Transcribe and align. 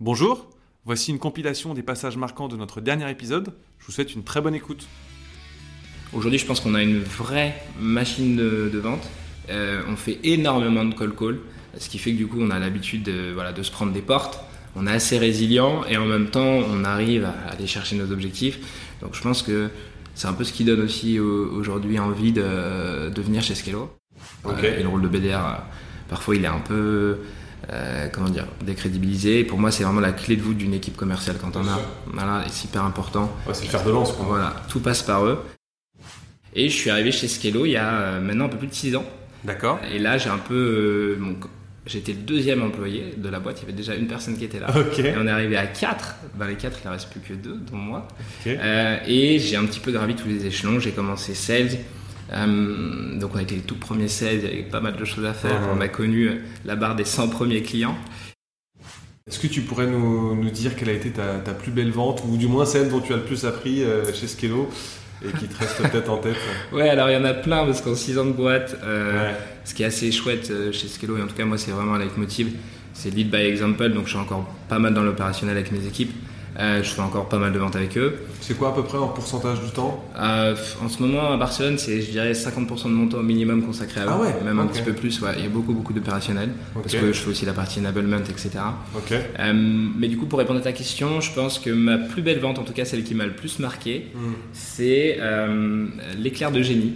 Bonjour, 0.00 0.48
voici 0.84 1.10
une 1.10 1.18
compilation 1.18 1.74
des 1.74 1.82
passages 1.82 2.16
marquants 2.16 2.48
de 2.48 2.56
notre 2.56 2.80
dernier 2.80 3.10
épisode. 3.10 3.52
Je 3.78 3.86
vous 3.86 3.92
souhaite 3.92 4.14
une 4.14 4.22
très 4.24 4.40
bonne 4.40 4.54
écoute. 4.54 4.86
Aujourd'hui, 6.12 6.38
je 6.38 6.46
pense 6.46 6.60
qu'on 6.60 6.74
a 6.74 6.82
une 6.82 7.00
vraie 7.00 7.54
machine 7.78 8.36
de, 8.36 8.70
de 8.72 8.78
vente. 8.78 9.06
Euh, 9.50 9.82
on 9.88 9.96
fait 9.96 10.18
énormément 10.24 10.84
de 10.84 10.94
call 10.94 11.14
call, 11.14 11.38
ce 11.78 11.88
qui 11.88 11.98
fait 11.98 12.12
que 12.12 12.16
du 12.16 12.26
coup, 12.26 12.38
on 12.40 12.50
a 12.50 12.58
l'habitude 12.58 13.02
de, 13.02 13.32
voilà, 13.32 13.52
de 13.52 13.62
se 13.62 13.70
prendre 13.70 13.92
des 13.92 14.00
portes. 14.02 14.40
On 14.76 14.86
est 14.86 14.92
assez 14.92 15.18
résilient 15.18 15.84
et 15.88 15.96
en 15.96 16.06
même 16.06 16.30
temps, 16.30 16.60
on 16.70 16.84
arrive 16.84 17.24
à 17.24 17.50
aller 17.50 17.66
chercher 17.66 17.96
nos 17.96 18.10
objectifs. 18.12 18.58
Donc, 19.02 19.14
je 19.14 19.20
pense 19.22 19.42
que 19.42 19.68
c'est 20.14 20.28
un 20.28 20.32
peu 20.32 20.44
ce 20.44 20.52
qui 20.52 20.64
donne 20.64 20.80
aussi 20.80 21.18
au- 21.18 21.50
aujourd'hui 21.52 21.98
envie 21.98 22.32
de, 22.32 23.10
de 23.10 23.22
venir 23.22 23.42
chez 23.42 23.54
Skello. 23.54 23.90
Euh, 24.46 24.78
et 24.78 24.82
le 24.82 24.88
rôle 24.88 25.02
de 25.02 25.08
BDR, 25.08 25.34
euh, 25.46 25.54
parfois, 26.08 26.36
il 26.36 26.44
est 26.44 26.48
un 26.48 26.60
peu 26.60 27.18
euh, 27.72 28.08
comment 28.12 28.28
dire, 28.28 28.46
décrédibilisé. 28.64 29.40
Et 29.40 29.44
pour 29.44 29.58
moi, 29.58 29.70
c'est 29.70 29.84
vraiment 29.84 30.00
la 30.00 30.12
clé 30.12 30.36
de 30.36 30.42
voûte 30.42 30.56
d'une 30.56 30.74
équipe 30.74 30.96
commerciale 30.96 31.36
quand 31.40 31.56
on 31.56 31.66
a. 31.68 31.80
Voilà, 32.06 32.44
c'est 32.50 32.64
hyper 32.66 32.84
important. 32.84 33.30
c'est 33.52 33.64
le 33.64 33.70
fer 33.70 33.84
de 33.84 33.90
lance, 33.90 34.14
Voilà, 34.18 34.54
tout 34.68 34.80
passe 34.80 35.02
par 35.02 35.24
eux. 35.26 35.38
Et 36.54 36.68
je 36.68 36.74
suis 36.74 36.90
arrivé 36.90 37.12
chez 37.12 37.28
Skello 37.28 37.64
il 37.64 37.72
y 37.72 37.76
a 37.76 37.92
euh, 37.92 38.20
maintenant 38.20 38.46
un 38.46 38.48
peu 38.48 38.56
plus 38.58 38.66
de 38.66 38.74
6 38.74 38.96
ans. 38.96 39.04
D'accord. 39.44 39.78
Et 39.92 39.98
là, 39.98 40.18
j'ai 40.18 40.30
un 40.30 40.38
peu. 40.38 41.16
euh, 41.20 41.34
J'étais 41.86 42.12
le 42.12 42.18
deuxième 42.18 42.62
employé 42.62 43.14
de 43.16 43.28
la 43.30 43.40
boîte, 43.40 43.58
il 43.58 43.62
y 43.62 43.64
avait 43.64 43.72
déjà 43.76 43.94
une 43.94 44.06
personne 44.06 44.36
qui 44.36 44.44
était 44.44 44.60
là. 44.60 44.68
Ok. 44.76 44.98
Et 44.98 45.14
on 45.16 45.26
est 45.26 45.30
arrivé 45.30 45.56
à 45.56 45.66
4. 45.66 46.14
Dans 46.38 46.44
les 46.44 46.54
4, 46.56 46.80
il 46.84 46.86
ne 46.88 46.92
reste 46.92 47.08
plus 47.10 47.20
que 47.20 47.32
2, 47.32 47.56
dont 47.70 47.76
moi. 47.76 48.06
Ok. 48.44 48.48
Euh, 48.52 48.96
et 49.06 49.38
j'ai 49.38 49.56
un 49.56 49.64
petit 49.64 49.80
peu 49.80 49.90
gravi 49.90 50.14
tous 50.14 50.28
les 50.28 50.44
échelons. 50.44 50.78
J'ai 50.78 50.90
commencé 50.92 51.34
sales. 51.34 51.70
Euh, 52.32 53.18
donc 53.18 53.34
on 53.34 53.38
a 53.38 53.42
été 53.42 53.56
les 53.56 53.62
tout 53.62 53.76
premiers 53.76 54.08
sales, 54.08 54.36
il 54.36 54.44
y 54.44 54.46
avait 54.46 54.62
pas 54.62 54.80
mal 54.80 54.96
de 54.96 55.04
choses 55.04 55.24
à 55.24 55.32
faire. 55.34 55.60
On 55.74 55.80
a 55.80 55.88
connu 55.88 56.42
la 56.64 56.76
barre 56.76 56.96
des 56.96 57.04
100 57.04 57.28
premiers 57.28 57.62
clients. 57.62 57.96
Est-ce 59.28 59.38
que 59.38 59.46
tu 59.46 59.62
pourrais 59.62 59.86
nous, 59.86 60.34
nous 60.34 60.50
dire 60.50 60.74
quelle 60.76 60.88
a 60.88 60.92
été 60.92 61.10
ta, 61.10 61.38
ta 61.38 61.52
plus 61.52 61.70
belle 61.70 61.90
vente, 61.90 62.22
ou 62.26 62.36
du 62.36 62.46
moins 62.46 62.64
celle 62.64 62.88
dont 62.88 63.00
tu 63.00 63.12
as 63.12 63.16
le 63.16 63.22
plus 63.22 63.44
appris 63.44 63.82
euh, 63.82 64.12
chez 64.12 64.26
Skello 64.26 64.68
et 65.24 65.30
qui 65.38 65.46
te 65.46 65.58
reste 65.58 65.76
peut-être 65.90 66.10
en 66.10 66.16
tête 66.18 66.36
Ouais, 66.72 66.88
alors 66.88 67.10
il 67.10 67.12
y 67.14 67.16
en 67.16 67.24
a 67.24 67.34
plein 67.34 67.64
parce 67.64 67.80
qu'en 67.80 67.94
6 67.94 68.18
ans 68.18 68.26
de 68.26 68.32
boîte, 68.32 68.76
euh, 68.82 69.28
Ouais. 69.30 69.36
Ce 69.64 69.74
qui 69.74 69.82
est 69.82 69.86
assez 69.86 70.10
chouette 70.10 70.50
chez 70.72 70.88
Skello, 70.88 71.18
et 71.18 71.22
en 71.22 71.26
tout 71.26 71.34
cas 71.34 71.44
moi 71.44 71.58
c'est 71.58 71.70
vraiment 71.70 71.94
un 71.94 71.98
leitmotiv, 71.98 72.52
c'est 72.94 73.10
lead 73.14 73.30
by 73.30 73.42
example, 73.42 73.90
donc 73.90 74.04
je 74.06 74.10
suis 74.10 74.18
encore 74.18 74.48
pas 74.68 74.78
mal 74.78 74.94
dans 74.94 75.02
l'opérationnel 75.02 75.56
avec 75.56 75.70
mes 75.70 75.86
équipes, 75.86 76.12
Euh, 76.58 76.82
je 76.82 76.90
fais 76.90 77.00
encore 77.00 77.28
pas 77.28 77.38
mal 77.38 77.52
de 77.52 77.58
ventes 77.58 77.76
avec 77.76 77.96
eux. 77.96 78.16
C'est 78.40 78.54
quoi 78.58 78.70
à 78.70 78.72
peu 78.72 78.82
près 78.82 78.98
en 78.98 79.08
pourcentage 79.08 79.60
du 79.60 79.70
temps? 79.70 80.04
Euh, 80.18 80.56
en 80.84 80.88
ce 80.88 81.00
moment 81.00 81.32
à 81.32 81.36
Barcelone 81.36 81.78
c'est 81.78 82.00
je 82.02 82.10
dirais 82.10 82.32
50% 82.32 82.84
de 82.84 82.88
mon 82.90 83.06
temps 83.06 83.22
minimum 83.22 83.62
consacré 83.64 84.00
à 84.00 84.04
eux, 84.04 84.08
Ah 84.10 84.18
ouais, 84.18 84.34
même 84.44 84.58
un 84.58 84.66
petit 84.66 84.82
peu 84.82 84.92
plus, 84.92 85.20
ouais. 85.20 85.30
il 85.38 85.44
y 85.44 85.46
a 85.46 85.48
beaucoup 85.50 85.72
beaucoup 85.72 85.92
d'opérationnel, 85.92 86.50
parce 86.74 86.92
que 86.94 87.12
je 87.12 87.20
fais 87.20 87.30
aussi 87.30 87.46
la 87.46 87.52
partie 87.52 87.78
enablement, 87.78 88.18
etc. 88.18 88.50
Ok. 88.96 89.12
Euh, 89.12 89.52
mais 89.96 90.08
du 90.08 90.16
coup 90.16 90.26
pour 90.26 90.38
répondre 90.40 90.58
à 90.58 90.62
ta 90.62 90.72
question, 90.72 91.20
je 91.20 91.32
pense 91.32 91.58
que 91.60 91.70
ma 91.70 91.98
plus 91.98 92.22
belle 92.22 92.40
vente, 92.40 92.58
en 92.58 92.64
tout 92.64 92.72
cas 92.72 92.84
celle 92.84 93.04
qui 93.04 93.14
m'a 93.14 93.26
le 93.26 93.32
plus 93.34 93.58
marqué, 93.60 94.06
Hmm. 94.14 94.32
c'est 94.52 95.18
l'éclair 96.18 96.50
de 96.50 96.62
génie. 96.62 96.94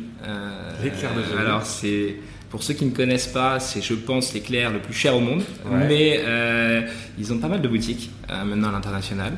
L'éclair 0.83 1.15
de 1.15 1.23
génie. 1.23 1.39
Alors, 1.39 1.65
c'est 1.65 2.17
pour 2.55 2.63
ceux 2.63 2.75
qui 2.75 2.85
ne 2.85 2.93
connaissent 2.93 3.27
pas, 3.27 3.59
c'est 3.59 3.83
je 3.83 3.95
pense 3.95 4.33
l'éclair 4.33 4.71
le 4.71 4.79
plus 4.79 4.95
cher 4.95 5.17
au 5.17 5.19
monde. 5.19 5.43
Ouais. 5.67 5.89
Mais 5.89 6.21
euh, 6.21 6.83
ils 7.19 7.33
ont 7.33 7.39
pas 7.39 7.49
mal 7.49 7.61
de 7.61 7.67
boutiques 7.67 8.13
euh, 8.31 8.45
maintenant 8.45 8.69
à 8.69 8.71
l'international. 8.71 9.33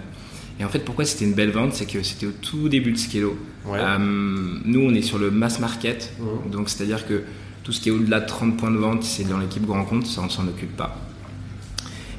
Et 0.61 0.65
en 0.67 0.69
fait, 0.69 0.81
pourquoi 0.81 1.07
c'était 1.07 1.25
une 1.25 1.33
belle 1.33 1.51
vente 1.51 1.73
C'est 1.73 1.91
que 1.91 2.03
c'était 2.03 2.27
au 2.27 2.33
tout 2.33 2.69
début 2.69 2.93
de 2.93 2.99
Skello. 2.99 3.39
Ouais. 3.65 3.79
Euh, 3.81 3.97
nous, 3.99 4.81
on 4.83 4.93
est 4.93 5.01
sur 5.01 5.17
le 5.17 5.31
mass 5.31 5.61
market. 5.61 6.13
Mhm. 6.21 6.51
Donc, 6.51 6.69
c'est-à-dire 6.69 7.07
que 7.07 7.23
tout 7.65 7.73
ce 7.73 7.81
qui 7.81 7.89
est 7.89 7.93
au-delà 7.93 8.21
de 8.21 8.27
30 8.27 8.59
points 8.59 8.71
de 8.71 8.77
vente, 8.77 9.03
c'est 9.03 9.27
dans 9.27 9.39
l'équipe 9.39 9.65
grand 9.65 9.87
compte. 9.87 10.05
Ça, 10.07 10.21
on 10.23 10.29
s'en 10.29 10.47
occupe 10.47 10.77
pas. 10.77 11.01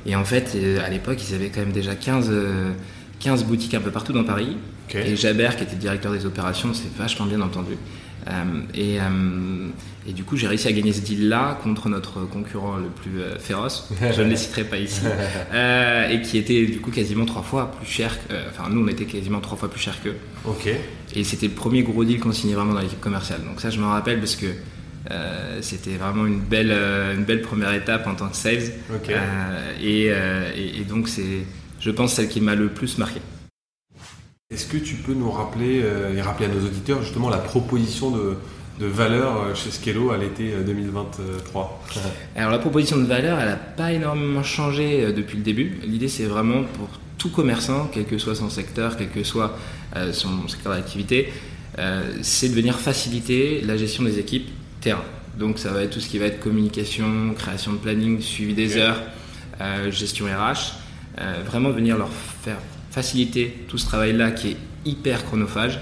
Et 0.07 0.15
en 0.15 0.25
fait, 0.25 0.53
euh, 0.55 0.83
à 0.83 0.89
l'époque, 0.89 1.19
ils 1.29 1.35
avaient 1.35 1.49
quand 1.49 1.59
même 1.59 1.73
déjà 1.73 1.93
15, 1.93 2.29
euh, 2.31 2.71
15 3.19 3.43
boutiques 3.43 3.75
un 3.75 3.81
peu 3.81 3.91
partout 3.91 4.13
dans 4.13 4.23
Paris. 4.23 4.57
Et 4.95 5.15
Jaber, 5.15 5.49
qui 5.55 5.63
était 5.63 5.75
directeur 5.75 6.11
des 6.11 6.25
opérations, 6.25 6.73
c'est 6.73 6.91
vachement 6.97 7.27
bien 7.27 7.41
entendu. 7.41 7.73
Euh, 8.27 8.43
et, 8.73 8.99
euh, 8.99 9.67
et 10.07 10.11
du 10.11 10.23
coup, 10.23 10.35
j'ai 10.37 10.47
réussi 10.47 10.67
à 10.67 10.71
gagner 10.73 10.91
ce 10.93 11.01
deal-là 11.01 11.57
contre 11.63 11.87
notre 11.89 12.21
concurrent 12.25 12.75
le 12.77 12.87
plus 12.89 13.21
euh, 13.21 13.39
féroce. 13.39 13.89
Je 14.15 14.21
ne 14.21 14.29
les 14.29 14.35
citerai 14.35 14.63
pas 14.65 14.77
ici. 14.77 15.01
Et 16.11 16.21
qui 16.21 16.37
était 16.37 16.65
du 16.65 16.79
coup 16.79 16.91
quasiment 16.91 17.25
trois 17.25 17.41
fois 17.43 17.71
plus 17.71 17.85
cher. 17.89 18.17
Enfin, 18.49 18.69
nous, 18.69 18.83
on 18.83 18.87
était 18.87 19.05
quasiment 19.05 19.39
trois 19.39 19.57
fois 19.57 19.69
plus 19.69 19.79
cher 19.79 19.95
qu'eux. 20.03 20.15
Ok. 20.45 20.69
Et 21.15 21.23
c'était 21.23 21.47
le 21.47 21.53
premier 21.53 21.83
gros 21.83 22.03
deal 22.03 22.19
qu'on 22.19 22.31
signait 22.33 22.53
vraiment 22.55 22.73
dans 22.73 22.81
l'équipe 22.81 22.99
commerciale. 23.01 23.41
Donc 23.45 23.61
ça, 23.61 23.69
je 23.69 23.79
m'en 23.79 23.89
rappelle 23.89 24.19
parce 24.19 24.35
que 24.35 24.47
euh, 25.11 25.59
c'était 25.61 25.95
vraiment 25.95 26.25
une 26.25 26.39
belle, 26.41 26.71
euh, 26.71 27.15
une 27.15 27.23
belle 27.23 27.41
première 27.41 27.73
étape 27.73 28.07
en 28.07 28.15
tant 28.15 28.27
que 28.27 28.35
sales. 28.35 28.71
Ok. 28.93 29.09
Euh, 29.09 29.71
et, 29.81 30.07
euh, 30.09 30.51
et- 30.55 30.81
et 30.81 30.83
donc, 30.83 31.07
c'est, 31.07 31.45
je 31.79 31.91
pense, 31.91 32.13
celle 32.15 32.27
qui 32.27 32.41
m'a 32.41 32.55
le 32.55 32.67
plus 32.69 32.97
marqué. 32.97 33.21
Est-ce 34.49 34.65
que 34.65 34.77
tu 34.77 34.95
peux 34.95 35.13
nous 35.13 35.29
rappeler 35.29 35.81
euh, 35.83 36.15
et 36.15 36.21
rappeler 36.21 36.45
à 36.45 36.47
nos 36.47 36.65
auditeurs 36.65 37.03
justement 37.03 37.29
la 37.29 37.37
proposition 37.37 38.11
de, 38.11 38.37
de 38.79 38.85
valeur 38.85 39.41
euh, 39.41 39.53
chez 39.53 39.71
Skello 39.71 40.11
à 40.11 40.17
l'été 40.17 40.53
euh, 40.53 40.63
2023 40.63 41.83
Alors 42.37 42.51
la 42.51 42.59
proposition 42.59 42.95
de 42.95 43.03
valeur, 43.03 43.41
elle 43.41 43.49
n'a 43.49 43.57
pas 43.57 43.91
énormément 43.91 44.43
changé 44.43 45.03
euh, 45.03 45.11
depuis 45.11 45.35
le 45.35 45.43
début. 45.43 45.81
L'idée, 45.83 46.07
c'est 46.07 46.23
vraiment 46.27 46.63
pour 46.63 46.87
tout 47.17 47.29
commerçant, 47.29 47.89
quel 47.93 48.05
que 48.05 48.17
soit 48.17 48.35
son 48.35 48.49
secteur, 48.49 48.95
quel 48.95 49.09
que 49.09 49.21
soit 49.21 49.57
euh, 49.97 50.13
son 50.13 50.47
secteur 50.47 50.71
d'activité, 50.71 51.27
euh, 51.77 52.09
c'est 52.21 52.47
de 52.47 52.53
venir 52.53 52.79
faciliter 52.79 53.59
la 53.65 53.75
gestion 53.75 54.03
des 54.03 54.17
équipes 54.17 54.47
terrain. 54.79 55.03
Donc 55.37 55.59
ça 55.59 55.73
va 55.73 55.83
être 55.83 55.89
tout 55.89 55.99
ce 55.99 56.07
qui 56.07 56.19
va 56.19 56.25
être 56.27 56.39
communication, 56.39 57.33
création 57.37 57.73
de 57.73 57.79
planning, 57.79 58.21
suivi 58.21 58.53
des 58.53 58.77
heures, 58.77 59.01
euh, 59.59 59.91
gestion 59.91 60.25
RH, 60.27 60.71
euh, 61.19 61.43
vraiment 61.45 61.71
venir 61.71 61.97
leur 61.97 62.11
faire 62.43 62.59
faciliter 63.01 63.53
tout 63.67 63.77
ce 63.77 63.85
travail-là 63.85 64.31
qui 64.31 64.47
est 64.51 64.57
hyper 64.83 65.23
chronophage. 65.23 65.79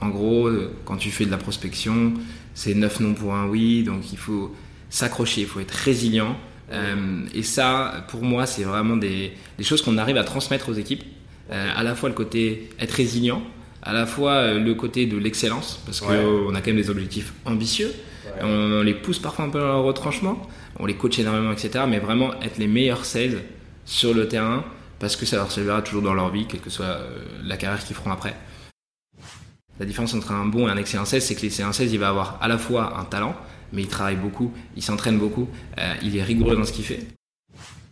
En 0.00 0.08
gros, 0.08 0.46
euh, 0.46 0.72
quand 0.86 0.96
tu 0.96 1.10
fais 1.10 1.26
de 1.26 1.30
la 1.30 1.36
prospection, 1.36 2.14
c'est 2.54 2.74
9 2.74 3.00
non 3.00 3.12
pour 3.12 3.34
un 3.34 3.46
oui, 3.46 3.82
donc 3.82 4.10
il 4.10 4.16
faut 4.16 4.54
s'accrocher, 4.88 5.42
il 5.42 5.46
faut 5.46 5.60
être 5.60 5.72
résilient. 5.90 6.34
Euh, 6.72 7.26
et 7.34 7.42
ça, 7.42 8.06
pour 8.08 8.22
moi, 8.22 8.46
c'est 8.46 8.64
vraiment 8.64 8.96
des, 8.96 9.32
des 9.58 9.64
choses 9.64 9.82
qu'on 9.82 9.98
arrive 9.98 10.16
à 10.16 10.24
transmettre 10.24 10.70
aux 10.70 10.78
équipes. 10.84 11.04
Euh, 11.50 11.70
à 11.76 11.82
la 11.82 11.94
fois 11.94 12.08
le 12.08 12.14
côté 12.14 12.70
être 12.80 12.92
résilient, 12.92 13.42
à 13.82 13.92
la 13.92 14.06
fois 14.06 14.54
le 14.54 14.74
côté 14.74 15.04
de 15.04 15.18
l'excellence, 15.18 15.78
parce 15.84 16.00
qu'on 16.00 16.08
Ouais. 16.08 16.56
a 16.56 16.60
quand 16.62 16.68
même 16.68 16.76
des 16.84 16.88
objectifs 16.88 17.34
ambitieux. 17.44 17.92
On, 18.40 18.46
on 18.80 18.82
les 18.82 18.94
pousse 18.94 19.18
parfois 19.18 19.44
un 19.44 19.50
peu 19.50 19.60
dans 19.60 19.74
le 19.82 19.86
retranchement, 19.92 20.40
on 20.78 20.86
les 20.86 20.94
coach 20.94 21.18
énormément, 21.18 21.52
etc. 21.52 21.84
Mais 21.86 21.98
vraiment 21.98 22.30
être 22.40 22.56
les 22.56 22.66
meilleurs 22.66 23.04
sales 23.04 23.42
sur 23.84 24.14
le 24.14 24.26
terrain, 24.26 24.64
parce 24.98 25.16
que 25.16 25.26
ça 25.26 25.36
leur 25.36 25.50
servira 25.50 25.82
toujours 25.82 26.02
dans 26.02 26.14
leur 26.14 26.30
vie, 26.30 26.46
quelle 26.46 26.60
que 26.60 26.70
soit 26.70 26.84
euh, 26.86 27.24
la 27.44 27.56
carrière 27.56 27.84
qu'ils 27.84 27.96
feront 27.96 28.12
après. 28.12 28.34
La 29.78 29.84
différence 29.84 30.14
entre 30.14 30.32
un 30.32 30.46
bon 30.46 30.68
et 30.68 30.70
un 30.70 30.76
excellent 30.76 31.04
sales, 31.04 31.20
c'est 31.20 31.34
que 31.34 31.42
l'excellent 31.42 31.72
sales, 31.72 31.88
il 31.88 31.98
va 31.98 32.08
avoir 32.08 32.38
à 32.40 32.48
la 32.48 32.56
fois 32.56 32.98
un 32.98 33.04
talent, 33.04 33.36
mais 33.72 33.82
il 33.82 33.88
travaille 33.88 34.16
beaucoup, 34.16 34.52
il 34.74 34.82
s'entraîne 34.82 35.18
beaucoup, 35.18 35.48
euh, 35.78 35.94
il 36.02 36.16
est 36.16 36.22
rigoureux 36.22 36.56
dans 36.56 36.64
ce 36.64 36.72
qu'il 36.72 36.84
fait. 36.84 37.06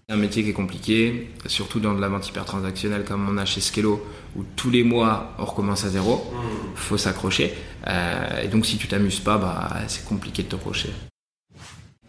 C'est 0.09 0.15
un 0.15 0.19
métier 0.19 0.43
qui 0.43 0.51
est 0.51 0.55
compliqué, 0.55 1.31
surtout 1.47 1.81
dans 1.81 1.95
de 1.95 2.01
la 2.01 2.09
vente 2.09 2.29
hyper 2.29 2.45
transactionnelle 2.45 3.05
comme 3.05 3.27
on 3.29 3.39
a 3.39 3.45
chez 3.45 3.61
Skello, 3.61 4.07
où 4.37 4.45
tous 4.57 4.71
les 4.71 4.83
mois 4.83 5.35
on 5.39 5.45
recommence 5.45 5.85
à 5.85 5.89
zéro, 5.89 6.31
faut 6.75 6.99
s'accrocher. 6.99 7.55
Euh, 7.87 8.43
et 8.43 8.49
donc 8.49 8.67
si 8.67 8.77
tu 8.77 8.87
t'amuses 8.87 9.21
pas, 9.21 9.39
bah, 9.39 9.71
c'est 9.89 10.05
compliqué 10.07 10.43
de 10.43 10.49
te 10.49 10.57
crocher. 10.57 10.91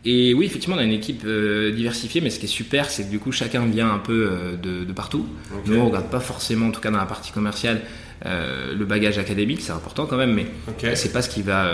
Et 0.08 0.34
oui, 0.36 0.46
effectivement, 0.46 0.76
on 0.76 0.80
a 0.80 0.84
une 0.84 0.92
équipe 0.92 1.24
euh, 1.26 1.72
diversifiée, 1.72 2.22
mais 2.22 2.30
ce 2.30 2.38
qui 2.40 2.46
est 2.46 2.50
super, 2.50 2.90
c'est 2.92 3.06
que 3.06 3.10
du 3.10 3.18
coup, 3.20 3.32
chacun 3.32 3.66
vient 3.66 3.92
un 3.92 3.98
peu 3.98 4.30
euh, 4.32 4.56
de, 4.56 4.84
de 4.86 4.94
partout. 4.94 5.26
Nous, 5.66 5.76
on 5.78 5.88
regarde 5.88 6.10
pas 6.12 6.20
forcément, 6.20 6.68
en 6.68 6.72
tout 6.72 6.82
cas 6.82 6.92
dans 6.92 7.00
la 7.00 7.06
partie 7.08 7.32
commerciale, 7.32 7.82
euh, 8.26 8.76
le 8.76 8.86
bagage 8.86 9.18
académique, 9.18 9.62
c'est 9.62 9.72
important 9.72 10.06
quand 10.06 10.18
même, 10.18 10.34
mais 10.34 10.46
Ok. 10.68 10.92
c'est 10.96 11.12
pas 11.12 11.22
ce 11.24 11.30
qui 11.30 11.42
va 11.42 11.72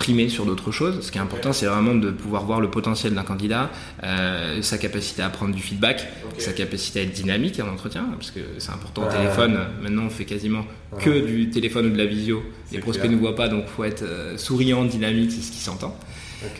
primer 0.00 0.30
sur 0.30 0.46
d'autres 0.46 0.72
choses. 0.72 1.02
Ce 1.02 1.12
qui 1.12 1.18
est 1.18 1.20
important, 1.20 1.52
c'est 1.52 1.66
vraiment 1.66 1.94
de 1.94 2.10
pouvoir 2.10 2.46
voir 2.46 2.58
le 2.62 2.70
potentiel 2.70 3.12
d'un 3.12 3.22
candidat, 3.22 3.70
euh, 4.02 4.62
sa 4.62 4.78
capacité 4.78 5.20
à 5.20 5.28
prendre 5.28 5.54
du 5.54 5.60
feedback, 5.60 6.08
sa 6.38 6.54
capacité 6.54 7.00
à 7.00 7.02
être 7.02 7.12
dynamique 7.12 7.60
en 7.60 7.70
entretien, 7.70 8.06
parce 8.16 8.30
que 8.30 8.40
c'est 8.56 8.72
important 8.72 9.06
au 9.06 9.10
téléphone. 9.10 9.58
Maintenant, 9.82 10.04
on 10.06 10.10
fait 10.10 10.24
quasiment 10.24 10.64
que 10.98 11.26
du 11.26 11.50
téléphone 11.50 11.86
ou 11.88 11.90
de 11.90 11.98
la 11.98 12.06
visio. 12.06 12.42
Les 12.72 12.78
prospects 12.78 13.02
clair. 13.02 13.12
ne 13.12 13.18
voient 13.18 13.36
pas, 13.36 13.48
donc 13.48 13.66
faut 13.66 13.84
être 13.84 14.02
euh, 14.02 14.38
souriant, 14.38 14.86
dynamique, 14.86 15.32
c'est 15.32 15.42
ce 15.42 15.52
qui 15.52 15.58
s'entend. 15.58 15.94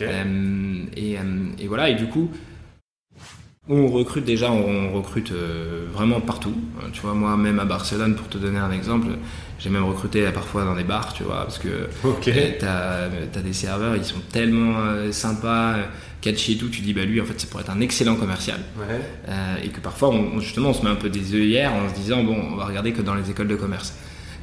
Euh, 0.01 0.83
et, 0.95 1.17
et 1.59 1.67
voilà, 1.67 1.89
et 1.89 1.95
du 1.95 2.05
coup, 2.05 2.29
on 3.67 3.87
recrute 3.87 4.23
déjà, 4.23 4.51
on 4.51 4.93
recrute 4.93 5.33
vraiment 5.91 6.21
partout. 6.21 6.53
Tu 6.93 7.01
vois, 7.01 7.15
moi, 7.15 7.35
même 7.37 7.57
à 7.57 7.65
Barcelone, 7.65 8.13
pour 8.13 8.27
te 8.27 8.37
donner 8.37 8.59
un 8.59 8.71
exemple, 8.71 9.07
j'ai 9.61 9.69
même 9.69 9.83
recruté 9.83 10.23
parfois 10.33 10.65
dans 10.65 10.75
des 10.75 10.83
bars, 10.83 11.13
tu 11.13 11.23
vois, 11.23 11.43
parce 11.43 11.59
que 11.59 11.87
Ok. 12.03 12.27
euh, 12.27 12.51
t'as 12.59 13.39
as 13.39 13.43
des 13.43 13.53
serveurs, 13.53 13.95
ils 13.95 14.03
sont 14.03 14.19
tellement 14.31 14.79
euh, 14.79 15.11
sympas, 15.11 15.73
euh, 15.75 15.83
catchy 16.19 16.53
et 16.53 16.57
tout, 16.57 16.69
tu 16.69 16.81
dis, 16.81 16.93
bah 16.93 17.05
lui, 17.05 17.21
en 17.21 17.25
fait, 17.25 17.35
c'est 17.37 17.49
pour 17.49 17.59
être 17.59 17.69
un 17.69 17.79
excellent 17.79 18.15
commercial. 18.15 18.59
Ouais. 18.77 18.99
Euh, 19.29 19.55
et 19.63 19.69
que 19.69 19.79
parfois, 19.79 20.09
on, 20.09 20.39
justement, 20.39 20.69
on 20.69 20.73
se 20.73 20.83
met 20.83 20.89
un 20.89 20.95
peu 20.95 21.09
des 21.09 21.35
œillères 21.35 21.73
en 21.73 21.89
se 21.89 21.93
disant, 21.93 22.23
bon, 22.23 22.35
on 22.53 22.55
va 22.55 22.65
regarder 22.65 22.91
que 22.91 23.01
dans 23.03 23.13
les 23.15 23.29
écoles 23.29 23.47
de 23.47 23.55
commerce. 23.55 23.93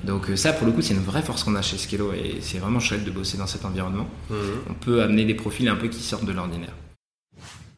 Donc 0.05 0.27
ça, 0.37 0.53
pour 0.53 0.67
le 0.67 0.73
coup, 0.73 0.81
c'est 0.83 0.95
une 0.95 1.01
vraie 1.03 1.23
force 1.23 1.43
qu'on 1.43 1.57
a 1.57 1.63
chez 1.63 1.77
Skello 1.77 2.13
et 2.13 2.37
c'est 2.41 2.59
vraiment 2.59 2.79
chouette 2.79 3.05
de 3.05 3.11
bosser 3.11 3.37
dans 3.37 3.49
cet 3.49 3.65
environnement. 3.65 4.07
Mhm. 4.31 4.37
On 4.71 4.75
peut 4.75 5.03
amener 5.03 5.25
des 5.25 5.35
profils 5.35 5.69
un 5.69 5.75
peu 5.75 5.89
qui 5.89 6.01
sortent 6.01 6.25
de 6.25 6.33
l'ordinaire. 6.33 6.71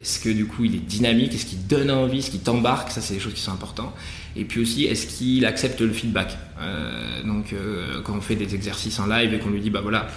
Est-ce 0.01 0.19
que 0.19 0.29
du 0.29 0.45
coup 0.45 0.65
il 0.65 0.75
est 0.75 0.79
dynamique? 0.79 1.33
Est-ce 1.35 1.45
qu'il 1.45 1.67
donne 1.67 1.91
envie? 1.91 2.19
Est-ce 2.19 2.31
qu'il 2.31 2.39
t'embarque? 2.41 2.91
Ça, 2.91 3.01
c'est 3.01 3.13
des 3.13 3.19
choses 3.19 3.33
qui 3.33 3.41
sont 3.41 3.51
importantes. 3.51 3.93
Et 4.35 4.45
puis 4.45 4.61
aussi, 4.61 4.85
est-ce 4.85 5.05
qu'il 5.07 5.45
accepte 5.45 5.79
le 5.81 5.91
feedback? 5.93 6.37
Euh, 6.59 7.21
Donc, 7.23 7.53
euh, 7.53 8.01
quand 8.03 8.15
on 8.17 8.21
fait 8.21 8.35
des 8.35 8.55
exercices 8.55 8.99
en 8.99 9.05
live 9.05 9.33
et 9.33 9.39
qu'on 9.39 9.49
lui 9.51 9.59
dit, 9.61 9.69
bah 9.69 9.81
voilà, 9.81 10.07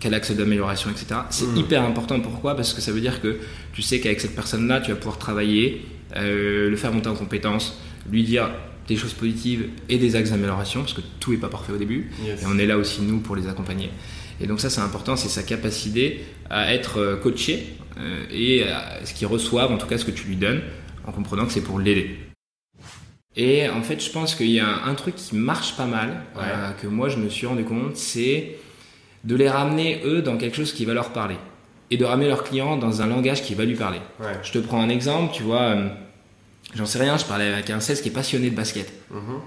quel 0.00 0.14
axe 0.14 0.30
d'amélioration, 0.30 0.88
etc. 0.90 1.20
C'est 1.30 1.44
Mm. 1.46 1.56
hyper 1.58 1.82
important. 1.82 2.20
Pourquoi? 2.20 2.54
Parce 2.56 2.72
que 2.72 2.80
ça 2.80 2.90
veut 2.92 3.00
dire 3.02 3.20
que 3.20 3.38
tu 3.74 3.82
sais 3.82 4.00
qu'avec 4.00 4.20
cette 4.20 4.34
personne-là, 4.34 4.80
tu 4.80 4.90
vas 4.92 4.96
pouvoir 4.96 5.18
travailler, 5.18 5.84
euh, 6.16 6.70
le 6.70 6.76
faire 6.76 6.92
monter 6.92 7.08
en 7.08 7.14
compétences, 7.16 7.76
lui 8.10 8.22
dire 8.22 8.48
des 8.86 8.96
choses 8.96 9.12
positives 9.12 9.66
et 9.90 9.98
des 9.98 10.16
axes 10.16 10.30
d'amélioration, 10.30 10.80
parce 10.80 10.94
que 10.94 11.02
tout 11.20 11.32
n'est 11.32 11.36
pas 11.36 11.48
parfait 11.50 11.72
au 11.72 11.76
début. 11.76 12.10
Yes. 12.24 12.42
Et 12.42 12.46
on 12.46 12.56
est 12.58 12.64
là 12.66 12.78
aussi, 12.78 13.02
nous, 13.02 13.18
pour 13.18 13.36
les 13.36 13.46
accompagner. 13.46 13.90
Et 14.40 14.46
donc 14.46 14.60
ça, 14.60 14.70
c'est 14.70 14.80
important, 14.80 15.16
c'est 15.16 15.28
sa 15.28 15.42
capacité 15.42 16.24
à 16.50 16.72
être 16.74 16.98
euh, 16.98 17.16
coaché 17.16 17.74
euh, 17.98 18.24
et 18.30 18.64
à 18.68 19.04
ce 19.04 19.12
qu'il 19.14 19.26
reçoive, 19.26 19.72
en 19.72 19.78
tout 19.78 19.86
cas 19.86 19.98
ce 19.98 20.04
que 20.04 20.10
tu 20.12 20.26
lui 20.28 20.36
donnes, 20.36 20.62
en 21.06 21.12
comprenant 21.12 21.44
que 21.46 21.52
c'est 21.52 21.60
pour 21.62 21.78
l'aider. 21.78 22.16
Et 23.36 23.68
en 23.68 23.82
fait, 23.82 24.02
je 24.04 24.10
pense 24.10 24.34
qu'il 24.34 24.50
y 24.50 24.60
a 24.60 24.84
un 24.84 24.94
truc 24.94 25.14
qui 25.16 25.36
marche 25.36 25.76
pas 25.76 25.86
mal, 25.86 26.08
Ouais. 26.36 26.42
euh, 26.44 26.70
que 26.72 26.86
moi 26.86 27.08
je 27.08 27.18
me 27.18 27.28
suis 27.28 27.46
rendu 27.46 27.64
compte, 27.64 27.96
c'est 27.96 28.56
de 29.24 29.34
les 29.34 29.48
ramener, 29.48 30.00
eux, 30.04 30.22
dans 30.22 30.36
quelque 30.36 30.56
chose 30.56 30.72
qui 30.72 30.84
va 30.84 30.94
leur 30.94 31.10
parler. 31.12 31.36
Et 31.90 31.96
de 31.96 32.04
ramener 32.04 32.28
leur 32.28 32.44
client 32.44 32.76
dans 32.76 33.00
un 33.02 33.06
langage 33.06 33.42
qui 33.42 33.54
va 33.54 33.64
lui 33.64 33.74
parler. 33.74 34.00
Ouais. 34.20 34.26
Je 34.42 34.52
te 34.52 34.58
prends 34.58 34.80
un 34.80 34.88
exemple, 34.88 35.32
tu 35.34 35.42
vois, 35.42 35.62
euh, 35.62 35.88
j'en 36.74 36.86
sais 36.86 36.98
rien, 36.98 37.16
je 37.16 37.24
parlais 37.24 37.46
avec 37.52 37.70
un 37.70 37.80
16 37.80 38.02
qui 38.02 38.08
est 38.08 38.12
passionné 38.12 38.50
de 38.50 38.54
basket. 38.56 38.92
Mhm. 39.10 39.40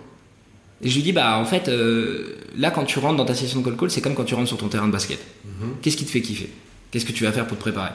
Et 0.84 0.90
je 0.90 0.96
lui 0.96 1.04
dis, 1.04 1.12
bah 1.12 1.38
en 1.38 1.46
fait, 1.46 1.68
euh, 1.68 2.38
là 2.58 2.72
quand 2.72 2.84
tu 2.86 3.00
rentres 3.00 3.18
dans 3.18 3.26
ta 3.26 3.36
session 3.36 3.60
de 3.62 3.66
call 3.66 3.78
call, 3.78 3.92
c'est 3.92 4.02
comme 4.02 4.16
quand 4.16 4.24
tu 4.24 4.34
rentres 4.36 4.48
sur 4.48 4.58
ton 4.58 4.68
terrain 4.68 4.88
de 4.88 4.92
basket. 4.92 5.20
Mhm. 5.46 5.76
Qu'est-ce 5.82 5.98
qui 5.98 6.06
te 6.06 6.12
fait 6.12 6.22
kiffer? 6.22 6.50
Qu'est-ce 6.90 7.06
que 7.06 7.12
tu 7.12 7.24
vas 7.24 7.32
faire 7.32 7.46
pour 7.48 7.58
te 7.58 7.62
préparer? 7.62 7.92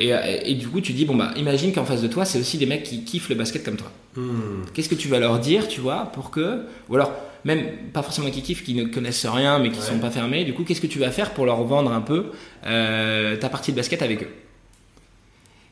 Et, 0.00 0.12
euh, 0.12 0.18
et 0.44 0.54
du 0.54 0.66
coup, 0.68 0.80
tu 0.80 0.92
dis, 0.92 1.04
bon 1.04 1.14
bah 1.14 1.32
imagine 1.36 1.72
qu'en 1.72 1.84
face 1.84 2.02
de 2.02 2.08
toi, 2.08 2.24
c'est 2.24 2.38
aussi 2.40 2.58
des 2.58 2.66
mecs 2.66 2.82
qui 2.82 3.04
kiffent 3.04 3.28
le 3.28 3.34
basket 3.36 3.64
comme 3.64 3.76
toi. 3.76 3.90
Hmm. 4.16 4.62
Qu'est-ce 4.74 4.88
que 4.88 4.94
tu 4.94 5.08
vas 5.08 5.18
leur 5.20 5.38
dire, 5.38 5.68
tu 5.68 5.80
vois, 5.80 6.10
pour 6.12 6.30
que. 6.30 6.62
Ou 6.88 6.94
alors, 6.96 7.12
même 7.44 7.64
pas 7.92 8.02
forcément 8.02 8.30
qui 8.30 8.42
kiffent, 8.42 8.64
qui 8.64 8.74
ne 8.74 8.84
connaissent 8.84 9.26
rien, 9.26 9.58
mais 9.60 9.70
qui 9.70 9.78
Ouais. 9.78 9.84
sont 9.86 9.98
pas 9.98 10.10
fermés. 10.10 10.44
Du 10.44 10.54
coup, 10.54 10.64
qu'est-ce 10.64 10.80
que 10.80 10.86
tu 10.88 10.98
vas 10.98 11.10
faire 11.12 11.32
pour 11.34 11.44
leur 11.46 11.62
vendre 11.62 11.92
un 11.92 12.00
peu 12.00 12.26
euh, 12.66 13.36
ta 13.36 13.48
partie 13.48 13.70
de 13.70 13.76
basket 13.76 14.02
avec 14.02 14.22
eux? 14.24 14.28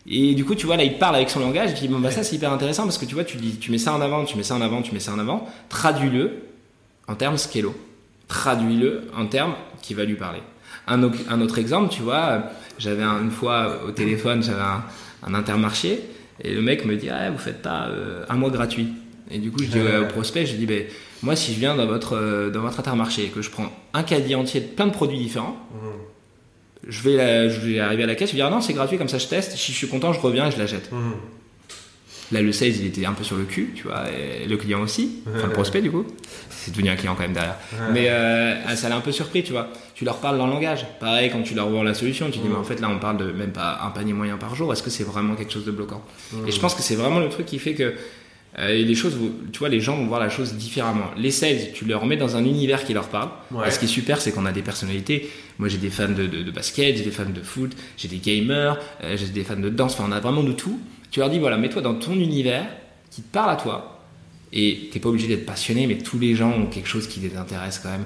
Et 0.07 0.35
du 0.35 0.45
coup, 0.45 0.55
tu 0.55 0.67
vois, 0.67 0.77
là, 0.77 0.85
il 0.85 0.99
parle 0.99 1.17
avec 1.17 1.31
son 1.31 1.41
langage. 1.41 1.71
Et 1.71 1.75
puis, 1.75 1.89
bon, 1.89 1.99
bah, 1.99 2.11
ça, 2.11 2.23
c'est 2.23 2.37
hyper 2.37 2.53
intéressant 2.53 2.83
parce 2.85 2.99
que 2.99 3.07
tu 3.07 3.15
vois, 3.15 3.25
tu, 3.25 3.39
dis, 3.39 3.57
tu 3.57 3.71
mets 3.71 3.79
ça 3.79 3.93
en 3.95 4.01
avant, 4.01 4.25
tu 4.25 4.37
mets 4.37 4.43
ça 4.43 4.55
en 4.55 4.61
avant, 4.61 4.83
tu 4.83 4.93
mets 4.93 5.01
ça 5.01 5.13
en 5.13 5.19
avant. 5.19 5.49
Traduis-le 5.71 6.31
en 7.09 7.15
termes 7.15 7.39
scalo. 7.39 7.75
Traduis-le 8.29 9.05
en 9.17 9.27
termes 9.27 9.55
qui 9.83 9.95
va 9.95 10.05
lui 10.05 10.15
parler. 10.17 10.41
Un, 10.87 11.03
au- 11.03 11.11
un 11.31 11.41
autre 11.41 11.59
exemple, 11.59 11.91
tu 11.93 12.03
vois, 12.03 12.45
j'avais 12.79 13.03
un- 13.03 13.21
une 13.23 13.31
fois 13.31 13.81
au 13.87 13.91
téléphone, 13.93 14.43
j'avais 14.43 14.61
un, 14.63 14.83
un 15.27 15.35
intermarché 15.35 16.01
et 16.43 16.53
le 16.55 16.61
mec 16.63 16.85
me 16.85 16.97
dit 16.97 17.09
ah, 17.11 17.31
vous 17.31 17.39
faites 17.39 17.63
pas 17.63 17.87
euh, 17.89 18.25
un 18.29 18.35
mois 18.37 18.51
gratuit. 18.51 18.89
Et 19.31 19.39
du 19.39 19.51
coup, 19.51 19.63
je 19.63 19.69
dis 19.69 19.79
Ouais. 19.81 19.99
au 19.99 20.07
prospect, 20.07 20.45
je 20.47 20.55
dis 20.57 20.67
ben, 20.67 20.85
moi, 21.23 21.37
si 21.37 21.55
je 21.55 21.59
viens 21.59 21.75
dans 21.77 21.87
votre, 21.87 22.17
euh, 22.17 22.51
dans 22.51 22.61
votre 22.61 22.79
intermarché 22.81 23.25
et 23.25 23.29
que 23.29 23.41
je 23.41 23.51
prends 23.51 23.73
un 23.95 24.03
caddie 24.03 24.35
entier 24.35 24.61
de 24.61 24.67
plein 24.67 24.87
de 24.87 24.93
produits 24.93 25.19
différents. 25.19 25.57
Je 26.89 27.03
vais, 27.03 27.17
la- 27.17 27.49
je 27.49 27.61
vais 27.61 27.81
arriver 27.81 28.03
à 28.05 28.07
la 28.07 28.15
caisse, 28.15 28.31
je 28.31 28.35
vais 28.35 28.39
dire 28.39 28.47
ah 28.47 28.51
non, 28.51 28.61
c'est 28.61 28.73
gratuit, 28.73 28.99
comme 28.99 29.09
ça 29.09 29.19
je 29.19 29.27
teste, 29.27 29.53
si 29.57 29.73
je 29.73 29.77
suis 29.77 29.89
content, 29.89 30.13
je 30.13 30.21
reviens 30.21 30.49
et 30.49 30.51
je 30.51 30.59
la 30.59 30.67
jette. 30.67 30.91
Mhm. 30.93 31.13
Là, 32.33 32.41
le 32.41 32.53
sales, 32.53 32.69
il 32.71 32.87
était 32.87 33.05
un 33.05 33.13
peu 33.13 33.23
sur 33.23 33.37
le 33.37 33.45
cul, 33.45 33.73
tu 33.77 33.83
vois, 33.85 34.05
et 34.11 34.47
le 34.47 34.57
client 34.57 34.81
aussi, 34.81 35.21
enfin 35.37 35.47
le 35.47 35.53
prospect 35.53 35.83
du 35.83 35.91
coup. 35.91 36.07
C'est 36.49 36.71
devenu 36.73 36.89
un 36.89 36.97
client 36.97 37.15
quand 37.15 37.23
même 37.23 37.35
derrière. 37.35 37.57
Mais 37.93 38.09
euh, 38.09 38.75
ça 38.77 38.89
l'a 38.89 38.97
un 38.97 39.01
peu 39.03 39.13
surpris, 39.13 39.43
tu 39.45 39.53
vois. 39.53 39.69
Tu 39.95 40.07
leur 40.07 40.17
parles 40.17 40.39
dans 40.39 40.47
le 40.47 40.53
langage. 40.55 40.87
Pareil, 40.99 41.31
quand 41.31 41.43
tu 41.43 41.55
leur 41.55 41.69
vends 41.69 41.83
la 41.83 41.93
solution, 41.93 42.31
tu 42.31 42.39
dis, 42.39 42.49
mais 42.49 42.57
en 42.57 42.65
fait, 42.65 42.81
là, 42.81 42.89
on 42.89 42.99
parle 42.99 43.19
de 43.19 43.31
même 43.31 43.53
pas 43.53 43.79
un 43.85 43.91
panier 43.91 44.15
moyen 44.15 44.39
par 44.39 44.55
jour. 44.55 44.73
Est-ce 44.73 44.83
que 44.83 44.89
c'est 44.89 45.05
vraiment 45.05 45.35
quelque 45.35 45.53
chose 45.53 45.67
de 45.67 45.71
bloquant? 45.71 46.03
Mhm. 46.33 46.49
Et 46.49 46.51
je 46.51 46.59
pense 46.59 46.75
que 46.75 46.81
c'est 46.81 46.95
vraiment 46.95 47.21
le 47.21 47.29
truc 47.29 47.45
qui 47.45 47.59
fait 47.59 47.75
que 47.75 47.93
euh, 48.59 48.69
les 48.69 48.95
choses, 48.95 49.17
tu 49.53 49.59
vois, 49.59 49.69
les 49.69 49.81
gens 49.81 49.97
vont 49.97 50.07
voir 50.07 50.21
la 50.21 50.29
chose 50.29 50.55
différemment. 50.55 51.11
Les 51.17 51.31
sales, 51.33 51.73
tu 51.75 51.85
leur 51.85 52.07
mets 52.07 52.17
dans 52.17 52.37
un 52.37 52.45
univers 52.45 52.85
qui 52.85 52.95
leur 52.95 53.09
parle. 53.09 53.31
Ouais. 53.51 53.67
Et 53.67 53.71
ce 53.71 53.79
qui 53.81 53.87
est 53.87 53.89
super, 53.89 54.21
c'est 54.21 54.33
qu'on 54.33 54.47
a 54.47 54.53
des 54.53 54.63
personnalités. 54.63 55.29
Moi, 55.59 55.69
j'ai 55.69 55.79
des 55.79 55.91
fans 55.91 56.09
de, 56.09 56.27
de- 56.27 56.43
de 56.43 56.51
basket, 56.51 56.97
j'ai 56.97 57.05
des 57.05 57.11
fans 57.11 57.25
de 57.29 57.43
foot, 57.43 57.73
j'ai 57.97 58.09
des 58.09 58.19
gamers, 58.19 58.79
euh, 59.03 59.17
j'ai 59.17 59.27
des 59.27 59.43
fans 59.45 59.57
de 59.57 59.69
danse. 59.71 59.95
Enfin, 59.95 60.05
on 60.09 60.13
a 60.13 60.21
vraiment 60.21 60.43
de 60.45 60.53
tout. 60.53 60.79
Tu 61.11 61.21
leur 61.21 61.31
dis, 61.31 61.39
voilà, 61.39 61.57
mets-toi 61.57 61.83
dans 61.83 61.95
ton 61.95 62.13
univers 62.13 62.67
qui 63.11 63.23
te 63.23 63.33
parle 63.33 63.51
à 63.51 63.57
toi. 63.57 63.91
Et 64.53 64.89
t'es 64.93 65.01
pas 65.01 65.09
obligé 65.09 65.27
d'être 65.27 65.47
passionné, 65.47 65.89
mais 65.89 65.99
tous 65.99 66.19
les 66.21 66.37
gens 66.37 66.53
ont 66.53 66.67
quelque 66.67 66.89
chose 66.89 67.09
qui 67.09 67.19
les 67.19 67.37
intéresse 67.37 67.81
quand 67.83 67.91
même 67.91 68.05